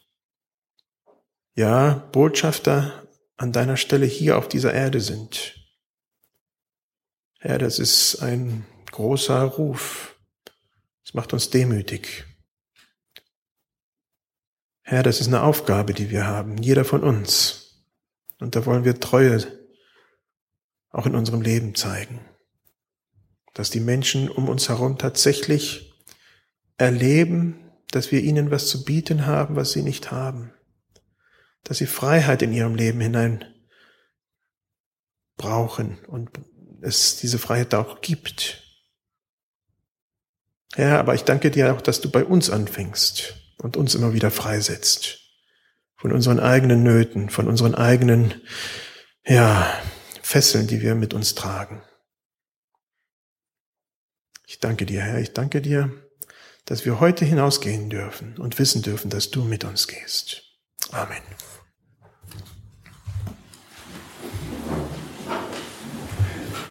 ja, 1.55 2.07
Botschafter 2.13 3.09
an 3.39 3.51
deiner 3.51 3.79
Stelle 3.79 4.05
hier 4.05 4.37
auf 4.37 4.47
dieser 4.47 4.75
Erde 4.75 5.01
sind. 5.01 5.55
Herr, 7.39 7.57
das 7.57 7.79
ist 7.79 8.17
ein 8.17 8.67
großer 8.93 9.41
Ruf. 9.43 10.21
Es 11.03 11.15
macht 11.15 11.33
uns 11.33 11.49
demütig. 11.49 12.27
Herr, 14.83 15.03
das 15.03 15.23
ist 15.23 15.29
eine 15.29 15.43
Aufgabe, 15.43 15.95
die 15.95 16.11
wir 16.11 16.27
haben, 16.27 16.59
jeder 16.59 16.85
von 16.85 17.03
uns. 17.03 17.87
Und 18.39 18.55
da 18.55 18.67
wollen 18.67 18.85
wir 18.85 19.01
Treue 19.01 19.47
auch 20.91 21.07
in 21.07 21.15
unserem 21.15 21.41
Leben 21.41 21.75
zeigen. 21.75 22.21
Dass 23.55 23.71
die 23.71 23.81
Menschen 23.81 24.29
um 24.29 24.51
uns 24.51 24.69
herum 24.69 24.99
tatsächlich 24.99 25.95
erleben, 26.77 27.65
dass 27.91 28.13
wir 28.13 28.23
ihnen 28.23 28.51
was 28.51 28.69
zu 28.69 28.85
bieten 28.85 29.27
haben, 29.27 29.57
was 29.57 29.73
sie 29.73 29.83
nicht 29.83 30.11
haben. 30.11 30.53
Dass 31.65 31.79
sie 31.79 31.87
Freiheit 31.87 32.43
in 32.43 32.53
ihrem 32.53 32.75
Leben 32.75 33.01
hinein 33.01 33.45
brauchen 35.37 35.99
und 36.07 36.31
es 36.83 37.17
diese 37.17 37.39
Freiheit 37.39 37.75
auch 37.75 38.01
gibt. 38.01 38.63
Ja, 40.77 40.99
aber 40.99 41.15
ich 41.15 41.25
danke 41.25 41.51
dir 41.51 41.75
auch, 41.75 41.81
dass 41.81 42.01
du 42.01 42.11
bei 42.11 42.25
uns 42.25 42.51
anfängst 42.51 43.35
und 43.59 43.77
uns 43.77 43.95
immer 43.95 44.13
wieder 44.13 44.31
freisetzt. 44.31 45.21
Von 45.97 46.13
unseren 46.13 46.39
eigenen 46.39 46.83
Nöten, 46.83 47.31
von 47.31 47.49
unseren 47.49 47.75
eigenen, 47.75 48.43
ja, 49.25 49.67
Fesseln, 50.23 50.67
die 50.67 50.83
wir 50.83 50.95
mit 50.95 51.15
uns 51.15 51.35
tragen. 51.35 51.83
Ich 54.47 54.61
danke 54.61 54.85
dir, 54.87 55.01
Herr, 55.01 55.19
ich 55.19 55.33
danke 55.33 55.63
dir, 55.63 56.08
dass 56.69 56.85
wir 56.85 57.01
heute 57.01 57.25
hinausgehen 57.25 57.89
dürfen 57.89 58.37
und 58.37 58.59
wissen 58.59 58.83
dürfen, 58.83 59.09
dass 59.09 59.31
du 59.31 59.43
mit 59.43 59.65
uns 59.65 59.89
gehst. 59.89 60.43
Amen. 60.91 61.23